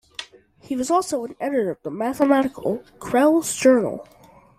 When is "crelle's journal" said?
2.97-4.07